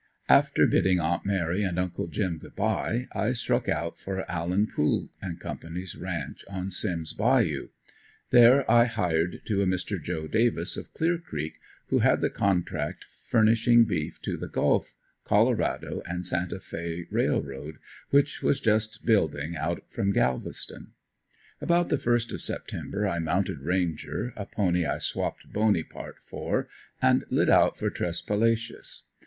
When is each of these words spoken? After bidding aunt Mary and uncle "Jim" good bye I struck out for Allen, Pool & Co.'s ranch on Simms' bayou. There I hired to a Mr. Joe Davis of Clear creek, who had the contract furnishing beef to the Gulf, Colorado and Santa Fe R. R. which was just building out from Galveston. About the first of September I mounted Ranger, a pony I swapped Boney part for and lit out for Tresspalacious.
After 0.29 0.65
bidding 0.65 0.99
aunt 0.99 1.27
Mary 1.27 1.61
and 1.61 1.77
uncle 1.77 2.07
"Jim" 2.07 2.39
good 2.39 2.55
bye 2.55 3.07
I 3.13 3.33
struck 3.33 3.69
out 3.69 3.99
for 3.99 4.27
Allen, 4.27 4.65
Pool 4.65 5.11
& 5.23 5.39
Co.'s 5.39 5.95
ranch 5.95 6.43
on 6.49 6.71
Simms' 6.71 7.13
bayou. 7.13 7.69
There 8.31 8.65
I 8.71 8.85
hired 8.85 9.41
to 9.45 9.61
a 9.61 9.67
Mr. 9.67 10.01
Joe 10.01 10.27
Davis 10.27 10.75
of 10.75 10.91
Clear 10.93 11.19
creek, 11.19 11.59
who 11.89 11.99
had 11.99 12.19
the 12.19 12.31
contract 12.31 13.05
furnishing 13.27 13.83
beef 13.85 14.19
to 14.23 14.37
the 14.37 14.47
Gulf, 14.47 14.95
Colorado 15.23 16.01
and 16.07 16.25
Santa 16.25 16.59
Fe 16.59 17.05
R. 17.15 17.19
R. 17.35 17.71
which 18.09 18.41
was 18.41 18.59
just 18.59 19.05
building 19.05 19.55
out 19.55 19.83
from 19.91 20.13
Galveston. 20.13 20.93
About 21.61 21.89
the 21.89 21.99
first 21.99 22.31
of 22.31 22.41
September 22.41 23.07
I 23.07 23.19
mounted 23.19 23.59
Ranger, 23.59 24.33
a 24.35 24.47
pony 24.47 24.83
I 24.83 24.97
swapped 24.97 25.53
Boney 25.53 25.83
part 25.83 26.15
for 26.23 26.67
and 27.03 27.23
lit 27.29 27.51
out 27.51 27.77
for 27.77 27.91
Tresspalacious. 27.91 29.03